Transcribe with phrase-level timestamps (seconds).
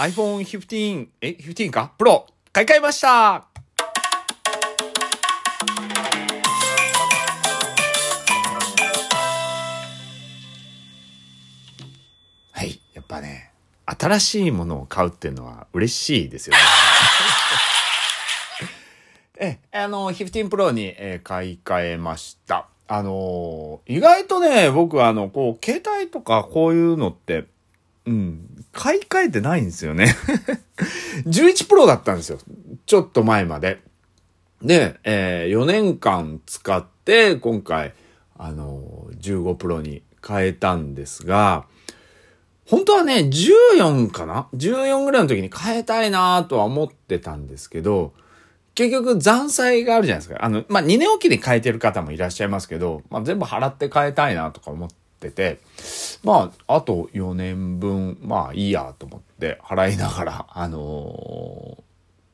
[0.00, 1.92] iPhone 15、え、15か？
[1.98, 3.44] プロ、買い替えましたは
[12.64, 12.80] い。
[12.94, 13.52] やっぱね、
[13.84, 16.62] 新しいものを買うっていうのは嬉しいですよね。
[19.36, 22.68] え、あの、15 Pro に、えー、買い替えました。
[22.88, 27.44] あのー、意外とね、僕はあの、こう、携帯とかこういうのって、
[28.06, 30.14] うん、買い替えてないんですよね
[31.26, 32.38] 11 Pro だったんですよ。
[32.86, 33.82] ちょっと前まで。
[34.62, 37.94] で、えー、4年間使って、今回、
[38.36, 41.66] あのー、15 Pro に変えたんですが、
[42.66, 48.12] 本当はね、14かな ?14 ぐらいの時に変えたいなとは思ってたんですけど、
[48.74, 50.44] 結局残債があるじゃないですか。
[50.44, 54.88] あの、まあ、2年おきに変えてる方もいらっしゃいますけど、まあ、全部払って変えたいなとか思っ
[55.20, 55.60] てて、
[56.24, 61.82] まあ、あと4年分、まあいいやと思って払いながら、あのー、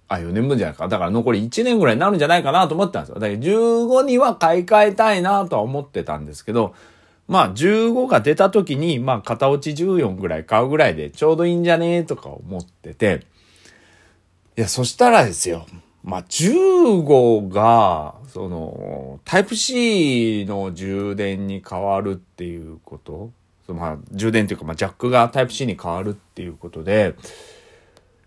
[0.09, 0.89] あ、4年分じゃないか。
[0.89, 3.19] だから残り1年ぐらいになるんじゃないかなと思ってたんですよ。
[3.19, 6.75] だけど15には買い替えたいなとは思ってたんですけど、
[7.29, 13.27] まあ15が出た時に、まあ片落ち14ぐらい買うぐらいでちょうどいいんじゃねえとか思ってて、
[14.57, 15.67] いや、そしたらですよ。
[16.05, 23.31] まあ15が、その、タイプ C の充電に変わるっていうこと？
[23.67, 27.15] そのまあ充電というか、まあジャックがタイプ C に変わるっていうことで、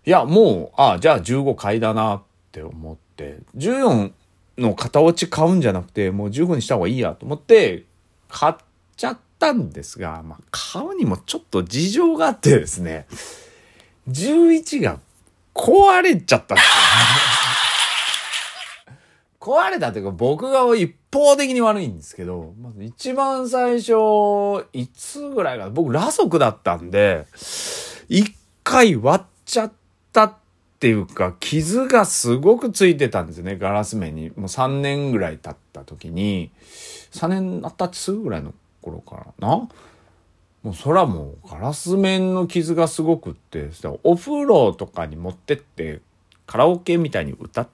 [0.04, 4.10] いや、もう、ああ、じゃあ15買いだなって思って、14
[4.58, 7.84] の型落ち買うんじゃなくて、もう15にした方がいいやと思って、
[8.28, 8.54] 買っ
[8.96, 13.06] ちゃったんですが、まあ、買うにもちょっと事情があってですね、
[14.08, 14.98] 11が
[15.54, 17.49] 壊れちゃったんですよ、ね。
[19.40, 27.26] 壊れたというか僕が一方的に悪いんですけど、まず一番最初、いつぐらいか僕裸足だったんで、
[28.08, 29.72] 一回割っちゃっ
[30.12, 30.34] たっ
[30.78, 34.28] ていうか、傷がすごくついてたんですよね、ガラス面に。
[34.30, 36.50] もう3年ぐらい経った時に、
[37.12, 38.52] 3年経ったってすぐらいの
[38.82, 39.68] 頃からな？
[40.62, 43.70] もうそらもうガラス面の傷がすごくって、
[44.02, 46.00] お風呂とかに持ってって
[46.46, 47.70] カラオケみたいに歌っちゃ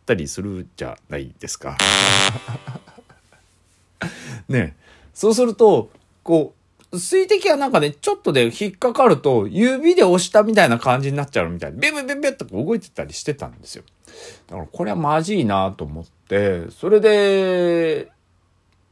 [0.00, 1.76] ったりするじゃないですか。
[4.48, 4.76] ね
[5.14, 5.90] そうすると、
[6.22, 6.54] こ
[6.92, 13.84] う、水滴がなんかね、ちょっとで引っかかると、指で押したみたいな感じになっちゃうみたいな、ビュビュビュビュって動いてたりしてたんですよ。
[14.48, 18.10] だからこれはまじいなと思って、それで、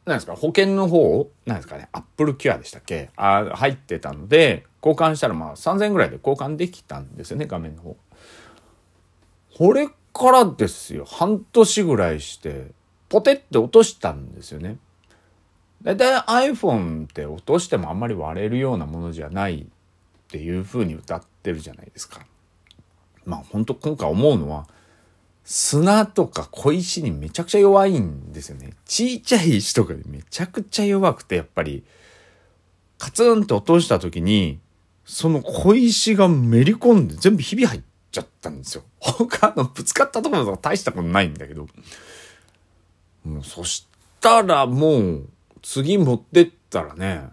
[0.04, 3.10] なんですか、保険の方、なんですかね、アップルキュアでしたっけ？
[3.16, 7.96] あ入ってたので、交換したらまあ3000円ぐらいで交換できたんですよね、画面の方。
[9.56, 12.72] これからですよ、半年ぐらいして、
[13.08, 14.76] ポテって落としたんですよね。
[15.82, 19.66] だいたい iPhone って落としてもあんまり割れるようなものじゃないっ
[20.28, 22.20] ていう風に歌ってるじゃないですか。
[23.24, 24.66] まあ本当今回思うのは、
[25.44, 28.74] 砂とか小石にめちゃくちゃ弱いんですよね。
[28.84, 31.84] ちっちゃい石とかにめちゃくちゃ弱くて、やっぱり、
[32.98, 34.58] カツンと落とした時に、
[35.06, 37.80] その小石がめり込んで全部ひび入っ
[38.10, 38.82] ちゃったんですよ。
[39.00, 41.68] 他のぶつかったところとか大したことないんだけど。
[43.24, 43.86] もうそし
[44.20, 45.28] たらもう、
[45.62, 47.28] 次持ってったらね、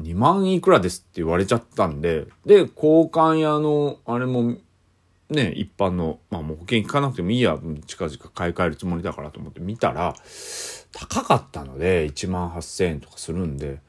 [0.00, 4.56] 2万いくらですって言われちゃったんで、で、交換屋の、あれも
[5.30, 10.14] ね、一般の、まあもう保険聞かなくてもいいや、近々買い替えるつもりだからと思って見たら、
[10.92, 13.80] 高かったので、1万8000円とかするんで、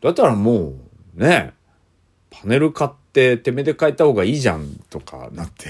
[0.00, 0.74] だったらも
[1.16, 1.54] う、ね、
[2.30, 3.03] パネル買って、
[3.38, 5.68] てめえで変えた方がいいじゃんとかなって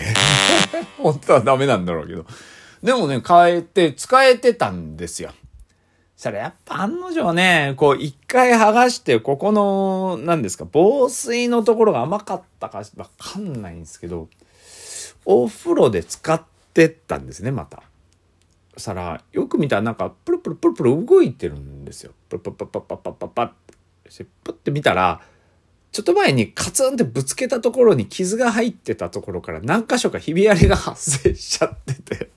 [0.99, 2.25] 本当はダメなんだろうけど。
[2.83, 5.33] でもね、変えて、使えてたんですよ。
[6.17, 14.29] それやっぱ案の定ね、こう一回剥がして、ここの、何ですか、防水のところが甘かったかわかんないんですけど、
[15.25, 17.83] お風呂で使ってったんですね、また。
[18.75, 22.13] そしたら、よく見たらなんか、プルプルプルプル動いてるんですよ。
[22.29, 23.49] プルプルプルプルプルプル。
[24.45, 25.21] プって見たら、
[25.95, 32.31] ちょっと前にカツンってぶつけたところに傷が入ってたところから何箇所かひび割れが発生しちゃってて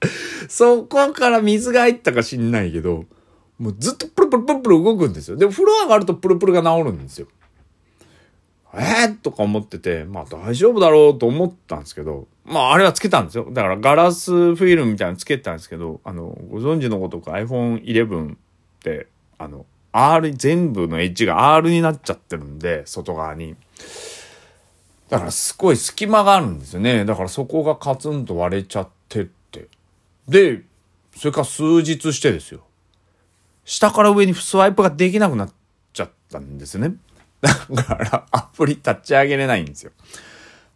[0.48, 3.04] そこから水が入ったか知んないけど、
[3.58, 5.36] もうずっとプルプルプルプル動くんですよ。
[5.36, 7.26] で、風呂上があるとプルプルが治るんですよ。
[8.74, 13.46] えー、とか思ってて、まあ大丈夫だろうと思ったんですけど、まああれはつけたんですよ。
[13.52, 18.36] だからガラスフィルムみたいなのつけたんですけど、あの、ご存知のことか iPhone 11っ
[18.82, 23.56] て、あの、R、全部のエッジが R になっちゃってるんで、外側に。
[25.08, 27.04] だからすごい隙間があるんですよね。
[27.04, 29.68] だからそこがカツンと割れちゃってって。
[30.26, 30.62] で、
[31.16, 32.62] それから数日してですよ。
[33.64, 35.52] 下から上にスワイプができなくなっ
[35.92, 36.94] ちゃったんですね。
[37.40, 39.92] だからアプリ立ち上げれないんですよ。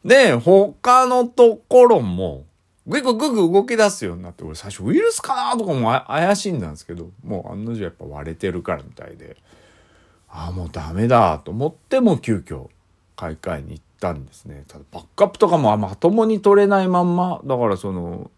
[0.04, 2.45] で、他のところも、
[2.86, 9.36] ぐぐぐぐ動き出すようになって、俺最初ウイルスかなとかも怪しいんだんですけど、もう案の定やっぱ割れてるからみたいで、
[10.28, 12.68] ああ、もうダメだと思っても急遽
[13.16, 14.64] 買い替えに行ったんですね。
[14.68, 18.30] ただバックアップとかもまともに取れないまんま、だからその、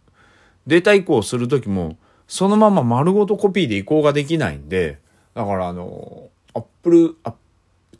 [0.66, 1.96] データ移行する時も、
[2.26, 4.98] そのまま丸ごとコピーで移行ができないんで、
[5.34, 7.38] だからあの、アップル、アッじ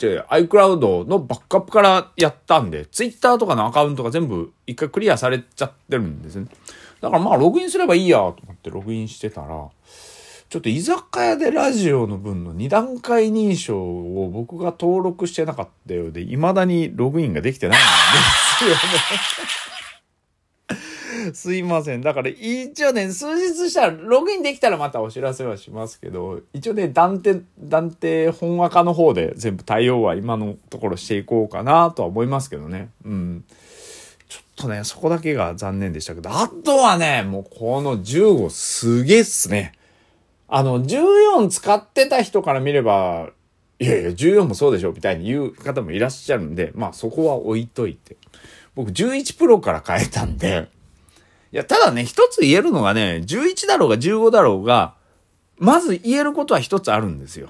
[0.06, 6.46] ゃ iCloud のバックアップからやったんで、Twitter とかのアカウントが全部一回クリアされちゃってるんですね。
[7.00, 9.48] だからまあログインすればいいやと思ってログインしてたら、
[10.48, 18.76] ちょっと居酒屋でラジオの分の2段階認証を僕が登録してなかったようで、未だにログインができてないんですよね。
[21.34, 22.00] すいません。
[22.00, 32.90] だから一応ね、数日したら、ログインできたらまたお知らせはしますけど、一応ね、断定、断定本赤の方で全部対応は今のところしていこうかなとは思いますけどね。
[33.04, 33.44] うん。
[34.28, 39.72] ちょっとね、そこだけが残念でしたけど、あとはね、もうこの15すげえっすね。
[40.48, 43.30] あの、14使ってた人から見れば、
[43.78, 48.16] いやいや、14もそうでしょみたいに言う方もいらっしゃるんで、まあそこは置いといて。
[48.74, 50.68] 僕11プロから変えたんで、
[51.52, 54.94] いや、ただね、一つ言えるのがね、11だろうが15だろうが、
[55.56, 57.48] まず言えることは一つあるんですよ。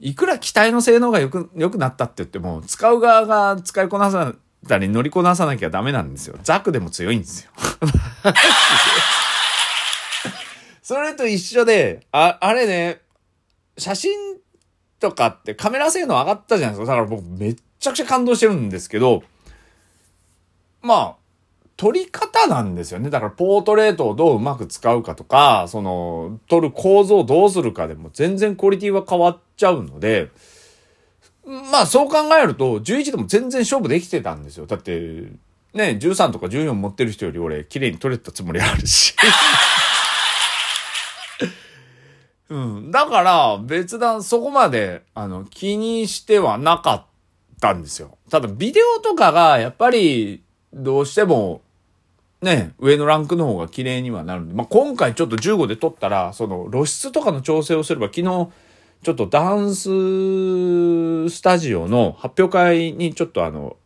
[0.00, 4.34] いくら機体の性能が良く、良くなったって言っても、使う側が使いこなさ
[4.66, 6.38] たり乗りこなさなきゃダメなんですよ。
[6.42, 7.50] ザクでも強いんですよ。
[10.82, 13.00] それと一緒で、あ、あれね、
[13.76, 14.12] 写真
[14.98, 16.92] とかってカメラ性能上がったじゃないですか。
[16.96, 19.22] だから僕めっちゃくちゃ感動してるんですけど、
[20.82, 21.16] まあ、
[21.78, 23.08] 撮り方なんですよね。
[23.08, 30.30] だからポートレートをどううまく使うかとか、その、撮る構造をどうするかでも全然クオリティは変わっちゃうので、
[31.46, 34.66] まあそう考えると、11でも全然勝負できてたんですよ。
[34.66, 35.30] だって、
[35.72, 39.14] ね、13とか14持ってる人より俺、綺麗に撮れたつもりあるし。
[42.50, 42.90] うん。
[42.90, 47.04] だから、別段そこまで、あの、気にしてはなかっ
[47.60, 48.18] たんですよ。
[48.30, 50.42] ただ、ビデオとかが、やっぱり、
[50.72, 51.62] どうしても、
[52.42, 58.48] ね、上のランクの方が綺麗にはなるんで、まあ、今回ちょっと15で撮ったら、その露出とかの調整をすれば、昨日、
[59.02, 63.76] ちょっとダンススタジオの発表会にちょっとあの、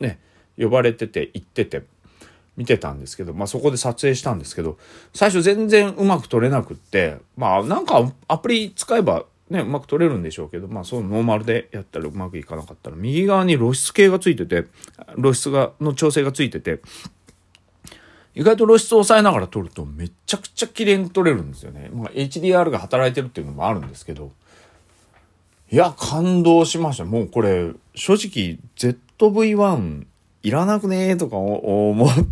[0.00, 0.18] ね、
[0.56, 1.82] 呼ばれてて行ってて、
[2.56, 4.78] 見てたんですけど、まあそこで撮影したんですけど、
[5.12, 14.64] 最初全然うまく撮れなくって、まあなんかアプリ使えばね、うまく撮れるんでしょうけど、まあそうノーマルでやったらうまくいかなかったら、右側に露出系がついてて、
[15.20, 16.80] 露出が、の調整がついてて、
[18.34, 21.90] 意外と露出を抑えながら撮るとめちゃくちゃ綺麗に撮れるんですよね。
[21.92, 24.32] まあ HDR が働いてるっていうのもあるんですけど、
[25.70, 27.04] いや、感動しました。
[27.04, 30.06] もうこれ、正直 ZV-1
[30.42, 32.22] いらなくねーとか思って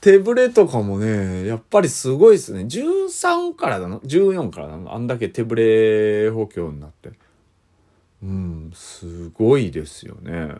[0.00, 2.60] 手ぶれとかもね、やっぱりすごいですね。
[2.60, 7.10] 13からだの ?14 からだのあんだけ手ぶれ補強になって。
[8.22, 10.54] うん、すごいですよね。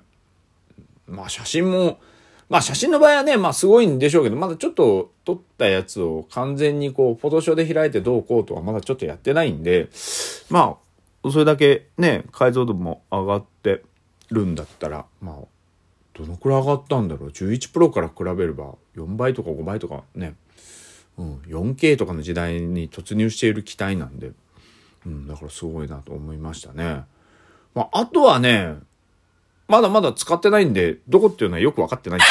[1.06, 2.00] まあ写真も、
[2.48, 9.88] まあ写真の場合はね、まあすごいんでしょうけど、まだちょっと撮ったやつを完全にこう、フォトショーで開いてどうこうとはまだちょっとやってないんで、
[10.48, 10.78] ま
[11.25, 13.82] あ、それだけね、解像度も上がって
[14.31, 15.34] るんだったら、まあ、
[16.14, 20.35] どのくらい上がったんだろう？11プロから比べれば4倍とか5倍とかね、
[21.18, 24.32] うん、4K とかの時代に突入している機体なんで、
[25.04, 27.02] うん、だからすごいなと思いましたね。
[27.75, 28.76] まあ、あとはね、
[29.68, 32.20] まだまだ使ってないんで、どこっていうのはよくわかってない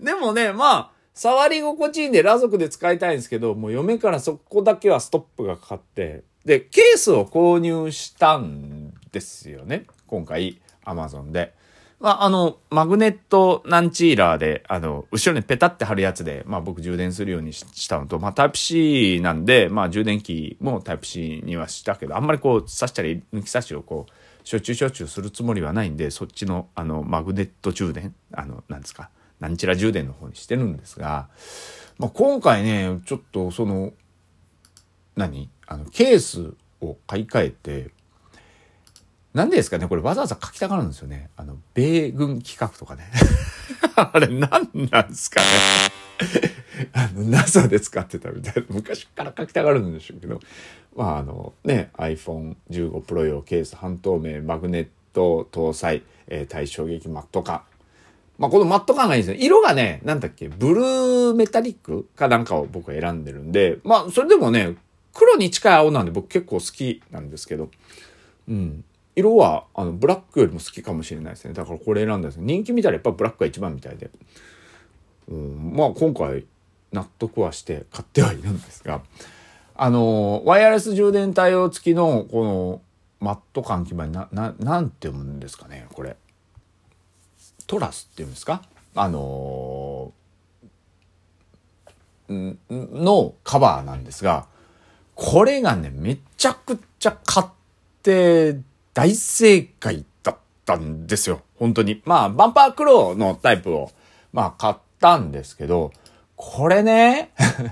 [0.00, 10.60] でもね、まあ、触り心地いいんで、裸族で使いたいんですけど、もう嫁からそこだけはストップがかかって、で、ケースを購入したんですよね、今回。
[10.84, 11.54] アマゾンで。
[11.98, 24.12] まあ、あの、マグネットナンチーラーで、あの、後ろにペタって貼るやつで、まあ僕充電するようにしたのと、まあタイプ C なんで、まあ充電器もタイプ C にはしたけど、あんまりこう刺したり抜き差しをこう、
[24.46, 29.10] しょっちゅうしょっちゅうするつもりはないんで、そっちの、あの、マグネット充電、あの、なんですか、
[29.40, 31.28] なんちら充電の方にしてるんですが、
[31.98, 33.92] まあ今回ね、ちょっとその、
[35.16, 35.50] 何？
[35.66, 37.90] あの、ケースを買い替えて、
[39.34, 41.28] なんでですかねこれわざわざ書きたがるんですよね。
[41.36, 43.10] あの、米軍企画とかね。
[43.96, 45.46] あれ何なんですかね
[46.92, 50.40] あの、NASA で使ってたみたいな、昔から書きたがるんでしょうけど、
[50.94, 57.62] まああの、ね、iPhone 15 Pro 用ケース半透明マグネット搭載、えー、対衝撃マット感。
[58.38, 59.44] まあこのマット感がいいですね。
[59.44, 64.76] 色がね、なんだっけ、ブルーメタリックかなんかを僕は選んでるんで、まあそれでもね、
[65.12, 67.70] 黒に近い青なんで僕結構好きなんですけど、
[68.48, 68.84] うん。
[69.16, 71.54] 色は、あの、ブラックよりも好きかもしれないですね。
[71.54, 74.10] だからこれ選んだんです人気見たらやっぱブラックが一番みたいで。
[75.28, 76.44] うん、まあ今回、
[76.96, 79.02] 納得はして買ってはいるんですが、
[79.74, 82.80] あの、ワイヤレス充電対応付きの、この、
[83.20, 86.16] マット換気板な、な、なんて読むんですかね、これ。
[87.66, 88.62] トラスっていうんですか？
[88.94, 94.46] あのー、のカバーなんですが、
[95.14, 97.46] これがね、めちゃくちゃ買っ
[98.02, 98.58] て
[98.94, 101.42] 大正解だったんですよ。
[101.58, 102.02] 本当に。
[102.04, 103.90] まあ、バンパークローのタイプを、
[104.32, 105.92] まあ、買ったんですけど、
[106.36, 107.30] これね、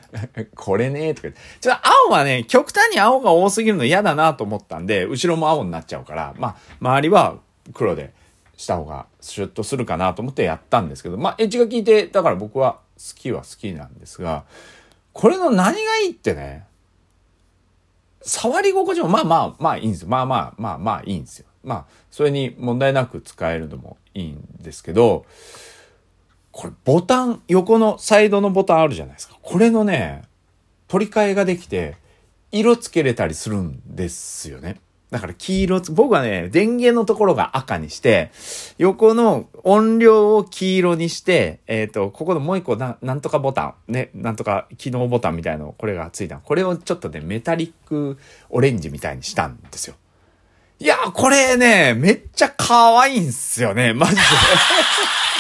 [0.56, 1.28] これね、とか。
[1.60, 7.36] ちょっと青はね、極端に青が多すぎるの嫌だなと思ったんで、後ろも青になっちゃうから、まあ、周りは
[7.74, 8.14] 黒で
[8.56, 14.44] した方がシュッとするかなと思ってやったんですけど、まあ、エッジが効いて、だから僕は好きは好きなんですが、
[15.12, 16.64] これの何がいいってね、
[18.22, 20.08] 触り心地もまあまあまあいいんですよ。
[20.08, 21.46] まあまあまあまあいいんですよ。
[21.62, 25.26] まあ、それに問題なく使えるのもいいんですけど、
[26.54, 29.36] これボタン、横のサイドのボタンあるじゃないですか。
[29.42, 30.22] これのね、
[30.86, 31.96] 取り替えができて、
[32.52, 34.80] 色つけれたりするんですよね。
[35.10, 38.30] だから黄色つ、僕はね、電源のところが赤にして、
[38.78, 46.36] 横の音量を黄色にして、えっ、ー、と、ここのもう一個な、なんとかボタン、ね、なんとか機能ボタンみたいの、これがついた。
[46.36, 48.16] これをちょっとね、メタリック
[48.48, 49.96] オレンジみたいにしたんですよ。
[50.78, 54.20] いや、これね、めっちゃ可愛いんすよね、マジで。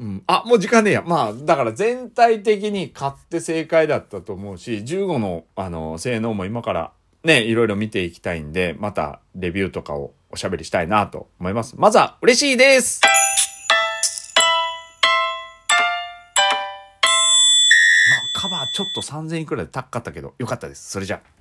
[0.00, 0.22] うん。
[0.26, 1.02] あ、もう時間ねえや。
[1.06, 6.92] まあ、だから全体的に買って正解だったと思うし、15の、あの、性能も今から
[7.22, 11.74] ね、いろいろ見ていきたいんで、またレビューとかをおしゃべりしたいなと思います。
[11.76, 13.02] まずは嬉しいです
[18.32, 20.88] カバーちょっと3000円くらいで高かったけど、よかったです。
[20.88, 21.39] それじゃあ。